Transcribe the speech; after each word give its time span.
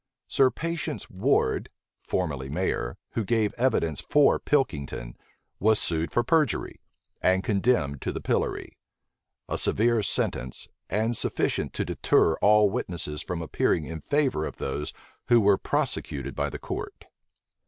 Sir 0.27 0.49
Patience 0.49 1.11
Ward, 1.11 1.69
formerly 2.01 2.49
mayor, 2.49 2.97
who 3.11 3.23
gave 3.23 3.53
evidence 3.55 4.01
for 4.09 4.39
Pilkington, 4.39 5.15
was 5.59 5.77
sued 5.77 6.11
for 6.11 6.23
perjury, 6.23 6.81
and 7.21 7.43
condemned 7.43 8.01
to 8.01 8.11
the 8.11 8.19
pillory; 8.19 8.79
a 9.47 9.59
severe 9.59 10.01
sentence, 10.01 10.67
and 10.89 11.15
sufficient 11.15 11.71
to 11.73 11.85
deter 11.85 12.33
all 12.37 12.71
witnesses 12.71 13.21
from 13.21 13.43
appearing 13.43 13.85
in 13.85 14.01
favor 14.01 14.43
of 14.47 14.57
those 14.57 14.91
who 15.27 15.39
were 15.39 15.59
prosecuted 15.59 16.33
by 16.35 16.49
the 16.49 16.57
court. 16.57 17.05